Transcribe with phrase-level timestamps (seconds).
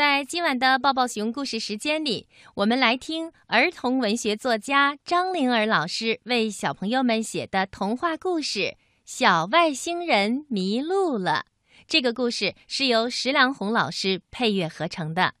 [0.00, 8.60] 在今晚的抱抱熊故事时间里，我们来听儿童文学作家张灵儿老师为小朋友们写的童话故事
[9.04, 11.44] 《小外星人迷路了》。
[11.86, 15.34] 这个故事是由石良红老师配乐合成的。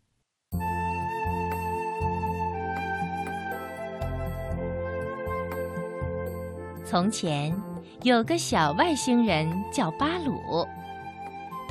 [6.84, 7.58] 从前
[8.02, 10.68] 有个小外星人叫巴鲁。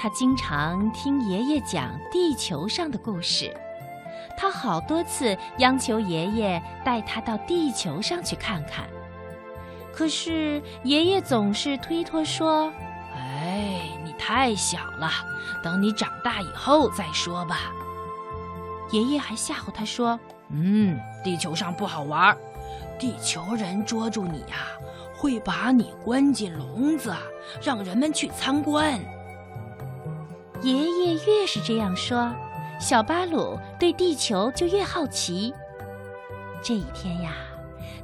[0.01, 3.53] 他经常听爷爷讲地球上的故事，
[4.37, 8.87] 他好多次央求爷爷带他到地球上去看看，
[9.93, 12.71] 可是爷爷总是推脱说
[13.13, 15.11] ：“哎，你太小了，
[15.61, 17.69] 等你长大以后再说吧。”
[18.91, 20.17] 爷爷还吓唬他说
[20.49, 22.37] ：“嗯，地球上不好玩，
[22.97, 24.69] 地球人捉住你呀，
[25.13, 27.13] 会把你关进笼子，
[27.61, 28.97] 让人们去参观。”
[30.61, 32.29] 爷爷越是这样说，
[32.81, 35.53] 小巴鲁对地球就越好奇。
[36.61, 37.33] 这一天呀，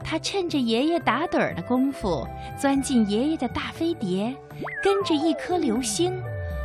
[0.02, 2.26] 他趁着爷爷打盹儿的功夫，
[2.58, 4.34] 钻进爷爷的大飞碟，
[4.82, 6.18] 跟着一颗流星，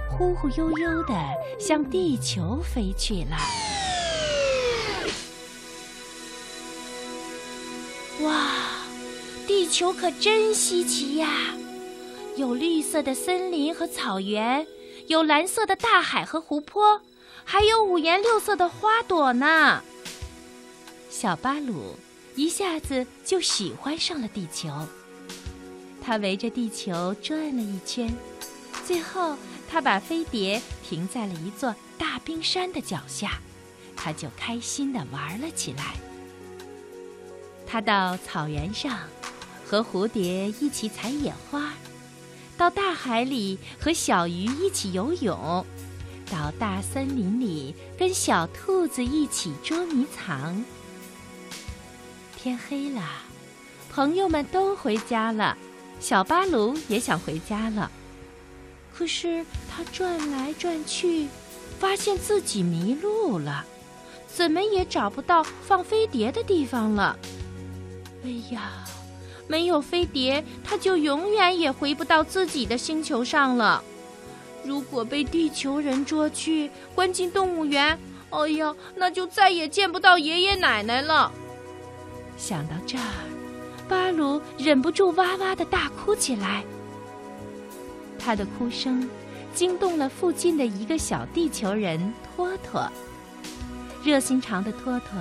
[0.09, 1.15] 忽忽悠悠地
[1.59, 3.37] 向地球飞去了。
[8.23, 8.53] 哇，
[9.49, 11.29] 地球可真稀奇呀！
[12.37, 14.65] 有绿色的森林和草原。
[15.11, 17.03] 有蓝色的大海和湖泊，
[17.45, 19.83] 还有五颜六色的花朵呢。
[21.11, 21.97] 小巴鲁
[22.37, 24.71] 一下子就喜欢上了地球。
[26.01, 28.09] 他围着地球转了一圈，
[28.87, 29.37] 最后
[29.69, 33.33] 他把飞碟停在了一座大冰山的脚下，
[33.97, 35.97] 他就开心地玩了起来。
[37.67, 38.97] 他到草原上，
[39.67, 41.73] 和蝴蝶一起采野花。
[42.61, 45.65] 到大海里和小鱼一起游泳，
[46.31, 50.63] 到大森林里跟小兔子一起捉迷藏。
[52.37, 53.03] 天黑了，
[53.91, 55.57] 朋友们都回家了，
[56.01, 57.91] 小巴鲁也想回家了。
[58.93, 61.29] 可是他转来转去，
[61.79, 63.65] 发现自己迷路了，
[64.29, 67.19] 怎么也找不到放飞碟的地方了。
[68.23, 68.85] 哎呀！
[69.51, 73.83] 没有飞碟，他就永远也回不到自己的星球上了。
[74.65, 77.99] 如果被地球人捉去关进动物园，
[78.31, 81.33] 哎呀，那就再也见不到爷爷奶奶了。
[82.37, 83.03] 想到这儿，
[83.89, 86.63] 巴鲁忍不住哇哇的大哭起来。
[88.17, 89.11] 他的哭声
[89.53, 92.89] 惊动了附近的一个小地球人托托。
[94.05, 95.21] 热心肠的托托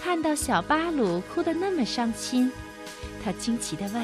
[0.00, 2.50] 看到小巴鲁哭得那么伤心。
[3.24, 4.02] 他惊奇地问：“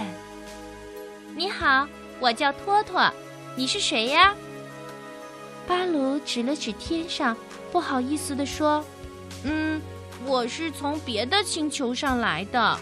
[1.34, 1.86] 你好，
[2.20, 3.10] 我叫托托，
[3.56, 4.34] 你是谁呀？”
[5.66, 7.36] 巴鲁指了指天上，
[7.72, 8.84] 不好意思地说
[9.44, 9.80] ：“嗯，
[10.26, 12.78] 我是从别的星球上来的，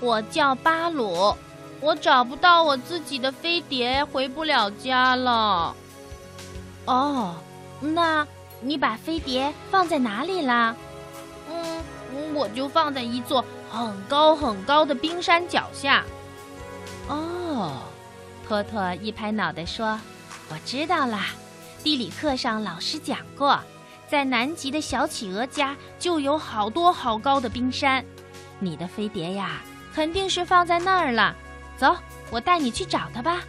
[0.00, 1.34] 我叫巴鲁，
[1.80, 5.74] 我找不到我自己的飞碟，回不了家了。”
[6.86, 7.34] 哦，
[7.80, 8.26] 那
[8.60, 10.74] 你把飞碟放在哪里啦？
[11.50, 13.44] 嗯，我就放在一座。
[13.74, 16.04] 很高很高的冰山脚下。
[17.08, 17.82] 哦，
[18.46, 19.98] 托托一拍脑袋说
[20.48, 21.30] ：“我知道啦，
[21.82, 23.58] 地理课上老师讲过，
[24.08, 28.04] 在南极的小企鹅家就有好多好高的冰山。
[28.60, 29.60] 你的飞碟呀，
[29.92, 31.34] 肯定是放在那儿了。
[31.76, 31.96] 走，
[32.30, 33.40] 我带你去找它吧。”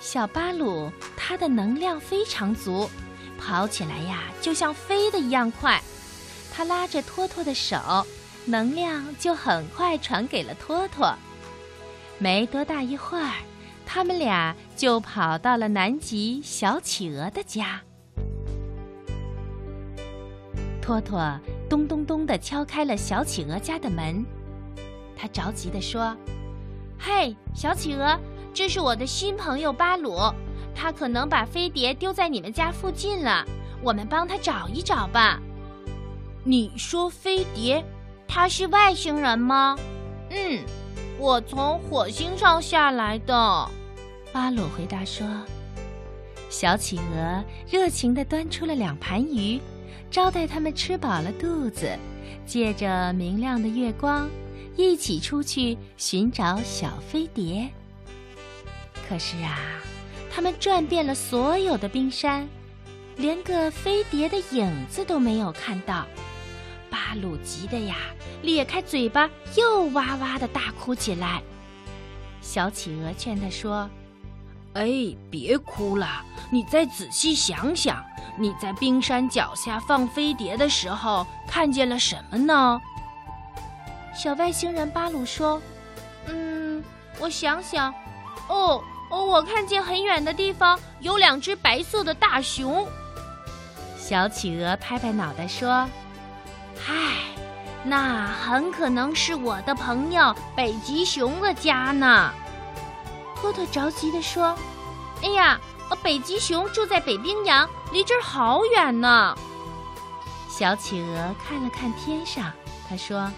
[0.00, 2.90] 小巴鲁，它的能量非常足，
[3.38, 5.80] 跑起来呀就像飞的一样快。
[6.54, 7.78] 他拉着托托的手。
[8.44, 11.14] 能量就很快传给了托托，
[12.18, 13.32] 没多大一会儿，
[13.86, 17.80] 他们俩就跑到了南极小企鹅的家。
[20.80, 21.38] 托托
[21.70, 24.24] 咚咚咚地敲开了小企鹅家的门，
[25.16, 26.16] 他着急地说
[26.98, 28.18] ：“嘿，小企鹅，
[28.52, 30.18] 这是我的新朋友巴鲁，
[30.74, 33.46] 他可能把飞碟丢在你们家附近了，
[33.80, 35.40] 我们帮他找一找吧。”
[36.44, 37.84] 你说飞碟？
[38.34, 39.76] 他是外星人吗？
[40.30, 40.64] 嗯，
[41.18, 43.70] 我从火星上下来的。
[44.32, 45.26] 巴鲁回答说
[46.48, 49.60] ：“小企鹅热情地端出了两盘鱼，
[50.10, 51.94] 招待他们吃饱了肚子，
[52.46, 54.26] 借着明亮的月光，
[54.76, 57.68] 一起出去寻找小飞碟。
[59.06, 59.58] 可是啊，
[60.34, 62.48] 他们转遍了所有的冰山，
[63.14, 66.06] 连个飞碟的影子都没有看到。”
[67.12, 67.96] 巴鲁急的呀，
[68.40, 71.42] 咧开嘴巴，又哇哇的大哭起来。
[72.40, 73.86] 小企鹅劝他说
[74.72, 78.02] ：“哎，别哭了，你再仔细想想，
[78.38, 82.80] 你在冰山脚下放飞碟的时候看见了什么呢？
[84.14, 85.60] 小外星人巴鲁说
[86.28, 86.82] ：“嗯，
[87.18, 87.92] 我想想，
[88.48, 92.88] 哦哦，我看见很远的地方有两只白色的大熊。”
[94.00, 95.86] 小企鹅拍拍脑袋说
[96.78, 96.94] ：“嗨，
[97.84, 102.32] 那很可能是我的朋友北极熊的家呢。”
[103.40, 104.56] 托托着急地说
[105.22, 105.60] ：“哎呀，
[106.02, 109.36] 北极熊住在北冰洋，离这儿好远呢。”
[110.48, 112.52] 小企鹅看了看天上，
[112.88, 113.30] 他说。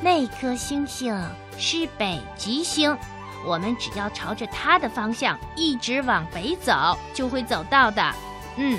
[0.00, 1.20] 那颗星星
[1.58, 2.96] 是北极星，
[3.44, 8.14] 我们只要朝着它的方向一直往北走，就会走到的。
[8.54, 8.78] 嗯，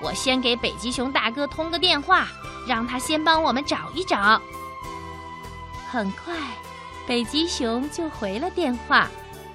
[0.00, 2.28] 我先给北极熊大哥通个电话，
[2.66, 4.40] 让他先帮我们找一找。
[5.90, 6.34] 很快，
[7.06, 9.08] 北极熊就回了电话，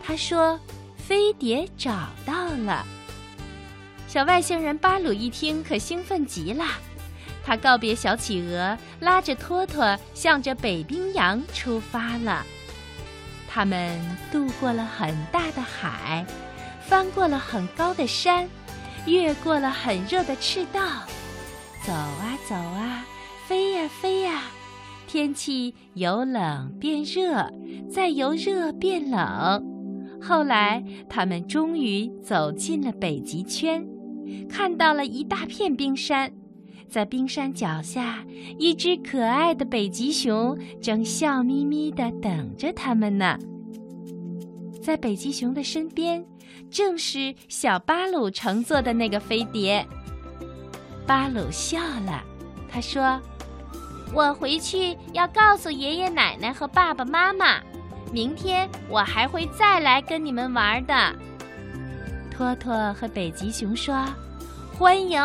[0.06, 0.60] 他说
[0.96, 2.86] ：“飞碟找到了。”
[4.08, 6.66] 小外星人巴鲁一听，可兴奋极了。
[7.44, 12.46] 他告别小企鹅，拉着托托向着北冰洋出发了。
[13.48, 14.00] 他们
[14.32, 16.26] 渡过了很大的海，
[16.88, 18.50] 翻过了很高的山，
[19.06, 20.82] 越过了很热的赤道，
[21.86, 23.06] 走啊走啊，
[23.48, 24.44] 飞呀飞呀，
[25.08, 27.52] 天气由冷变热，
[27.90, 29.64] 再由热变冷。
[30.20, 33.88] 后来，他们终于走进了北极圈，
[34.50, 36.32] 看到了一大片冰山。
[36.88, 38.26] 在冰山脚下，
[38.58, 43.38] 一只可爱的北极熊正笑眯眯地等着他们呢。
[44.86, 46.24] 在北极熊的身边，
[46.70, 49.84] 正是小巴鲁乘坐的那个飞碟。
[51.08, 52.24] 巴鲁笑了，
[52.72, 53.20] 他说
[54.14, 57.60] ：“我回去要告诉爷爷奶奶和爸爸妈妈，
[58.14, 60.94] 明天我还会再来跟你们玩的。”
[62.30, 64.06] 托托和北极熊说
[64.78, 65.20] ：“欢迎。”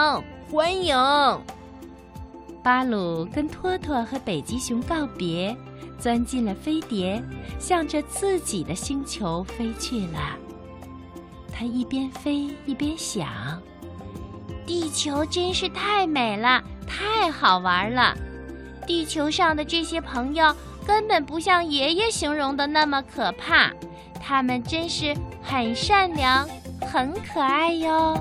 [0.50, 0.96] 欢迎，
[2.60, 5.54] 巴鲁跟托托和北极熊告别，
[6.00, 7.22] 钻进了飞碟，
[7.58, 10.36] 向着自己的星球飞去了。
[11.52, 13.28] 他一边飞一边想：
[14.66, 18.16] 地球真是太美了，太好玩了。
[18.86, 20.56] 地球上的这些朋友
[20.86, 23.70] 根本不像爷爷形容的那么可怕，
[24.20, 26.48] 他们真是很善良，
[26.80, 28.16] 很可爱哟。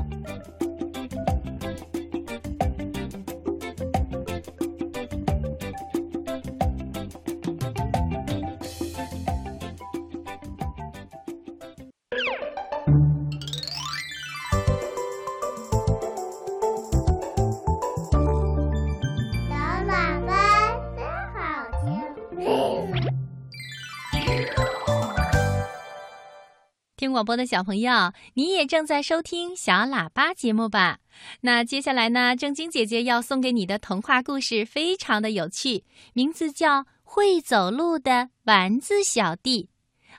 [27.00, 31.00] 听广播的小朋友，你也正在收听小喇叭节目吧？
[31.40, 39.64] 那接下来呢，正晶姐姐要送给你的童话故事非常的有趣，名字叫《会走路的丸子小弟》。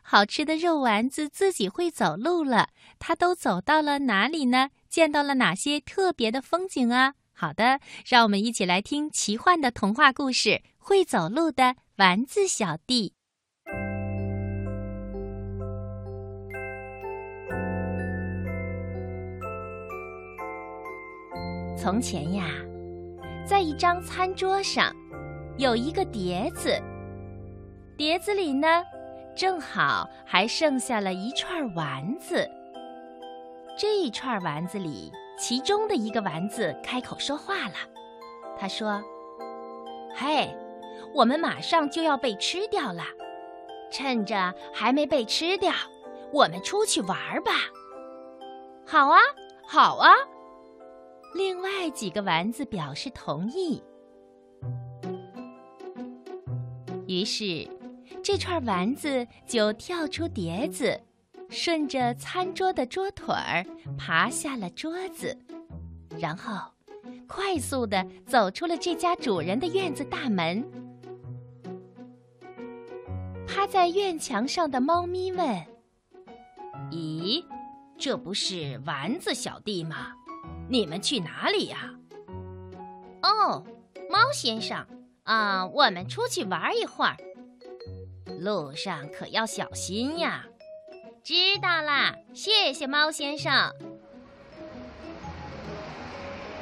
[0.01, 4.71] 好吃的肉丸子自己会走路了，它都走到了哪里呢？
[4.89, 7.13] 见到了哪些特别的风景啊？
[7.35, 10.49] 好的，让我们一起来听奇幻的童话故事
[10.79, 13.13] 《会走路的丸子小弟》。
[21.81, 22.45] 从前呀，
[23.43, 24.95] 在一张餐桌上，
[25.57, 26.79] 有一个碟子。
[27.97, 28.85] 碟子里呢，
[29.35, 32.47] 正好还剩下了一串丸子。
[33.79, 37.77] 这一串丸子里，其中的一个丸子开口说话了。
[38.59, 39.03] 他说
[40.15, 40.55] ：“嘿，
[41.15, 43.05] 我们马上就要被吃掉了，
[43.91, 45.73] 趁着还没被吃掉，
[46.31, 47.53] 我们出去玩吧。
[48.87, 49.19] ”“好啊，
[49.67, 50.11] 好啊。”
[51.35, 53.83] 另外几个丸子表示同意，
[57.07, 57.67] 于是
[58.23, 61.01] 这串丸子就跳出碟子，
[61.49, 63.65] 顺着餐桌的桌腿儿
[63.97, 65.37] 爬下了桌子，
[66.19, 66.53] 然后
[67.27, 70.63] 快速的走出了这家主人的院子大门。
[73.47, 75.47] 趴在院墙上的猫咪问
[76.91, 77.45] ：“咦，
[77.99, 80.13] 这不是丸子小弟吗？”
[80.71, 81.91] 你们去哪里呀？
[83.23, 83.65] 哦，
[84.09, 84.87] 猫先生，
[85.25, 87.17] 啊，我们出去玩一会儿。
[88.39, 90.45] 路上可要小心呀。
[91.25, 93.53] 知道啦，谢谢猫先生。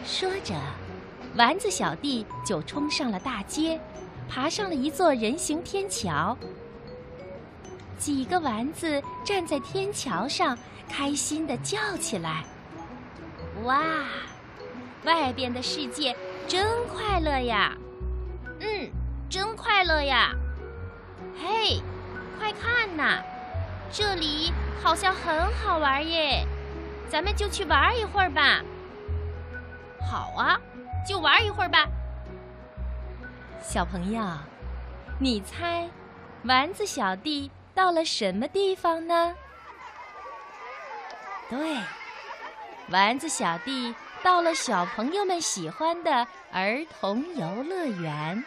[0.06, 0.54] 说着，
[1.36, 3.78] 丸子小弟就冲上了大街，
[4.26, 6.34] 爬上了一座人行天桥。
[7.98, 10.56] 几个丸子站在天桥上，
[10.88, 12.42] 开心地叫起来
[13.64, 13.82] ：“哇，
[15.04, 17.76] 外边的世界真快乐呀！
[18.60, 18.90] 嗯，
[19.28, 20.32] 真快乐呀！
[21.40, 21.82] 嘿，
[22.38, 23.22] 快看呐，
[23.92, 26.46] 这里好像很好玩耶，
[27.08, 28.62] 咱们就去玩一会儿吧。
[30.10, 30.58] 好啊，
[31.06, 31.86] 就玩一会儿吧。
[33.60, 34.22] 小朋友，
[35.18, 35.88] 你猜，
[36.44, 39.34] 丸子小弟到了什么地方呢？”
[41.50, 41.76] 对，
[42.90, 48.42] 丸子小弟到了小朋友们喜欢的儿童游乐园，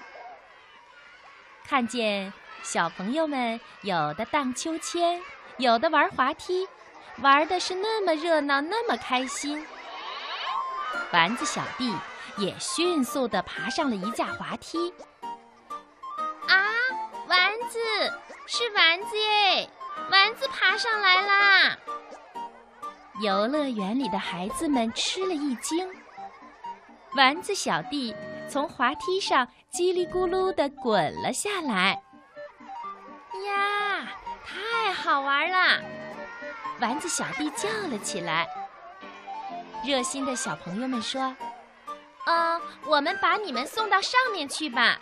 [1.68, 2.34] 看见
[2.64, 5.22] 小朋友们有的荡秋千，
[5.58, 6.68] 有的玩滑梯，
[7.18, 9.64] 玩的是那么热闹，那么开心。
[11.12, 11.96] 丸子小弟
[12.38, 14.92] 也迅速地爬上了一架滑梯。
[16.48, 16.66] 啊，
[17.28, 17.80] 丸子，
[18.48, 19.70] 是丸子耶！
[20.10, 21.78] 丸子爬上来啦！
[23.20, 25.88] 游乐园里的孩子们吃了一惊，
[27.16, 28.16] 丸子小弟
[28.48, 32.02] 从滑梯上叽里咕噜地滚了下来。
[33.46, 34.08] 呀，
[34.46, 35.84] 太好玩了！
[36.80, 38.48] 丸子小弟叫了起来。
[39.86, 41.36] 热心的小朋友们说
[42.26, 45.00] ：“嗯，我们把你们送到上面去吧。”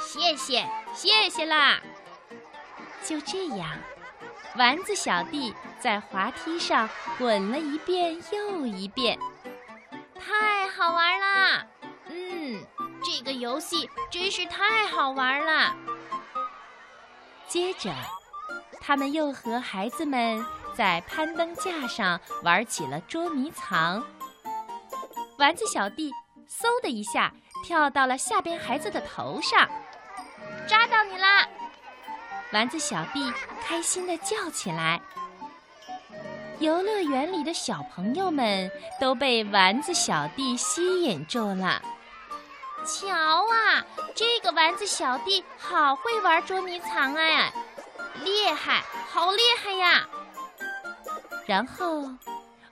[0.00, 1.80] 谢谢，谢谢啦。
[3.02, 3.68] 就这样。
[4.56, 6.88] 丸子小弟在滑梯上
[7.18, 9.18] 滚了一遍又一遍，
[10.18, 11.66] 太好玩啦！
[12.06, 12.64] 嗯，
[13.04, 15.76] 这个游戏真是太好玩了。
[17.46, 17.92] 接着，
[18.80, 24.02] 他们又和孩子们在攀登架上玩起了捉迷藏。
[25.36, 26.10] 丸子小弟
[26.48, 27.30] 嗖的一下
[27.62, 29.68] 跳到了下边孩子的头上，
[30.66, 31.46] 抓到你啦！
[32.54, 33.30] 丸子小弟
[33.62, 34.98] 开心地叫起来。
[36.60, 38.70] 游乐园里的小朋友们
[39.00, 41.82] 都被丸子小弟吸引住了。
[42.86, 43.84] 瞧啊，
[44.14, 47.52] 这个丸子小弟好会玩捉迷藏哎，
[48.22, 50.06] 厉害，好厉害呀！
[51.46, 52.08] 然后，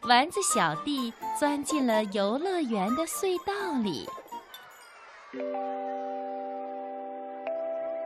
[0.02, 4.08] 丸子小弟钻进了游乐园的隧道里。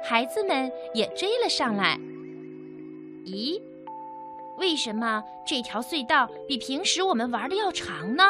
[0.05, 1.97] 孩子们也追了上来。
[3.25, 3.61] 咦，
[4.59, 8.25] 为什么这条隧道比平时我们玩的要长呢？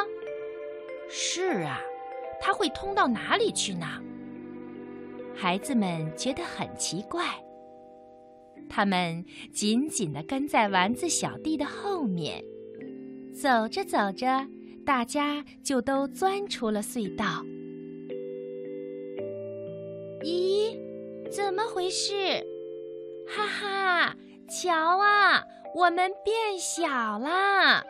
[1.09, 1.81] 是啊，
[2.41, 3.87] 它会通到哪里去呢？
[5.35, 7.25] 孩子们觉得很奇怪。
[8.69, 12.43] 他们紧紧地跟在丸子小弟的后面，
[13.33, 14.47] 走着走着，
[14.85, 17.45] 大家就都钻出了隧道。
[20.23, 20.77] 咦？
[21.31, 22.15] 怎么回事？
[23.29, 24.17] 哈哈，
[24.49, 25.43] 瞧啊，
[25.77, 27.85] 我们变小啦！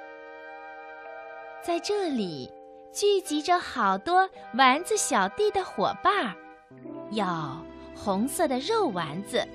[1.62, 2.52] 在这里
[2.93, 6.35] 聚集着好多丸子小弟的伙伴儿，
[7.12, 7.25] 有
[7.95, 9.47] 红色的肉丸子，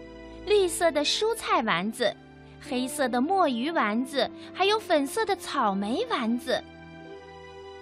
[0.46, 2.16] 绿色的蔬菜丸子，
[2.62, 6.64] 黑色的墨鱼丸子，还有粉色的草莓丸子。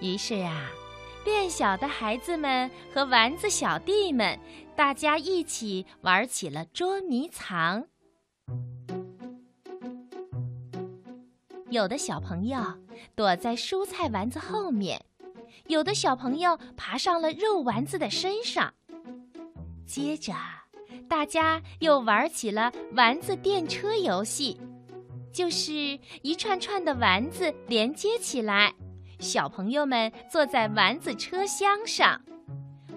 [0.01, 0.71] 于是啊。
[1.23, 4.39] 变小的孩子们和丸子小弟们，
[4.75, 7.85] 大家一起玩起了捉迷藏。
[11.69, 12.59] 有的小朋友
[13.15, 15.03] 躲在蔬菜丸子后面，
[15.67, 18.73] 有的小朋友爬上了肉丸子的身上。
[19.85, 20.33] 接着，
[21.07, 24.59] 大家又玩起了丸子电车游戏，
[25.31, 28.73] 就是一串串的丸子连接起来。
[29.19, 32.19] 小朋友们坐在丸子车厢上，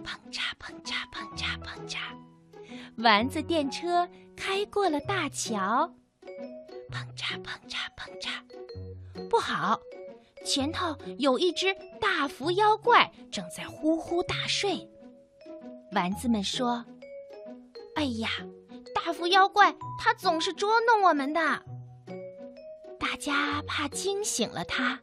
[0.04, 1.98] 砰嚓砰嚓砰嚓砰嚓，
[2.96, 5.92] 丸子电车开过了大桥，
[7.38, 9.28] 砰嚓砰嚓。
[9.28, 9.80] 不好，
[10.44, 14.88] 前头有一只大伏妖怪正在呼呼大睡。
[15.92, 16.84] 丸子们说
[17.96, 18.30] ：“哎呀，
[18.94, 21.40] 大伏妖怪，他总是捉弄我们的。”
[22.98, 25.00] 大家怕惊醒了他。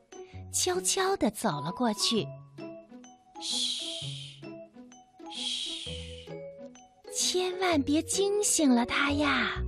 [0.52, 2.28] 悄悄地走了过去，
[3.40, 4.42] 嘘，
[5.32, 5.92] 嘘，
[7.14, 9.62] 千万别惊醒了他呀！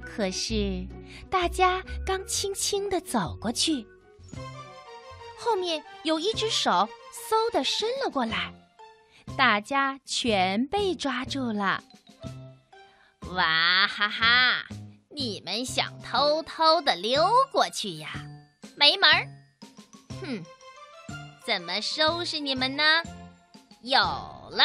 [0.00, 0.86] 可是，
[1.30, 3.86] 大家刚轻轻地走过去，
[5.38, 8.52] 后面有一只手嗖地伸了过来，
[9.36, 11.82] 大家全被抓住了。
[13.34, 14.64] 哇哈哈！
[15.10, 18.10] 你们想偷偷地溜过去呀？
[18.76, 19.28] 没门儿！
[20.22, 20.42] 哼，
[21.44, 22.82] 怎么收拾你们呢？
[23.82, 24.64] 有了，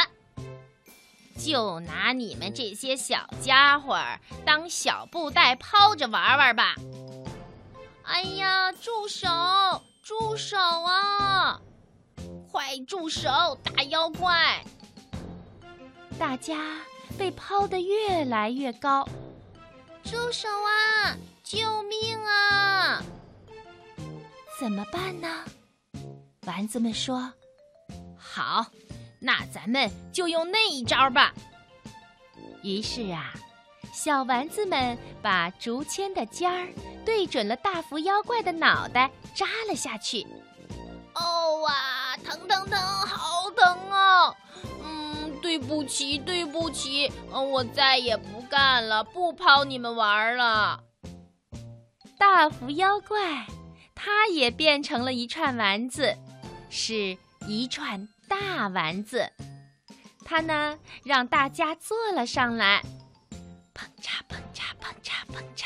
[1.37, 3.99] 就拿你们这些小家伙
[4.45, 6.75] 当小布袋抛着玩玩吧。
[8.03, 9.27] 哎呀，住手！
[10.01, 11.59] 住手啊！
[12.51, 13.57] 快住手！
[13.63, 14.63] 大妖怪！
[16.19, 16.81] 大家
[17.17, 19.07] 被抛得越来越高。
[20.03, 21.15] 住手啊！
[21.43, 23.01] 救命啊！
[24.59, 25.45] 怎么办呢？
[26.45, 27.31] 丸子们说
[28.19, 28.65] ：“好，
[29.23, 31.33] 那咱们就用那一招吧。”
[32.61, 33.33] 于是啊，
[33.91, 36.67] 小丸子们把竹签的尖儿
[37.05, 40.27] 对准了大福妖怪的脑袋，扎了下去。
[41.15, 44.35] 哦哇，疼疼疼，好疼啊！
[44.83, 50.79] 嗯，对不起，对不起，嗯，我再也不干了，不抛你们玩了。
[52.17, 53.45] 大福妖怪，
[53.93, 56.17] 它也变成了一串丸子，
[56.69, 59.29] 是一串大丸子。
[60.25, 62.81] 他呢，让大家坐了上来，
[63.73, 65.65] 砰嚓砰嚓砰嚓砰嚓，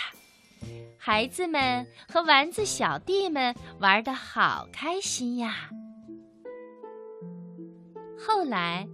[0.98, 5.70] 孩子们和丸子小弟们玩的好开心呀。
[8.20, 8.88] 后来，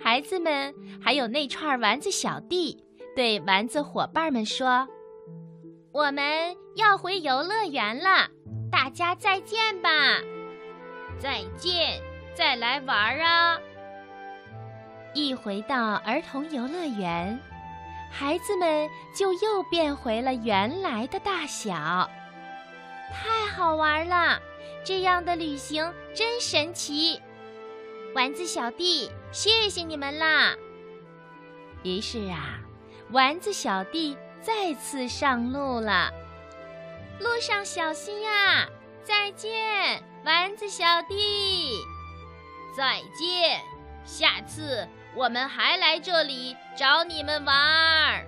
[0.00, 2.82] 孩子们还有那串丸子小弟
[3.14, 4.88] 对丸子伙伴们说
[5.92, 8.28] ：“我们要回游乐园了，
[8.72, 9.90] 大家再见吧！
[11.20, 12.00] 再见，
[12.34, 13.58] 再来玩啊！”
[15.14, 17.38] 一回到儿童游乐园，
[18.10, 22.08] 孩子们就又变回了原来的大小，
[23.12, 24.40] 太好玩了！
[24.84, 27.20] 这样的旅行真神奇，
[28.14, 30.56] 丸子小弟，谢谢你们啦！
[31.82, 32.58] 于是啊，
[33.10, 36.10] 丸子小弟再次上路了，
[37.20, 38.66] 路上小心呀！
[39.04, 41.76] 再见，丸子小弟！
[42.76, 43.60] 再见，
[44.04, 44.88] 下次。
[45.14, 48.26] 我们还来这里找你们玩儿。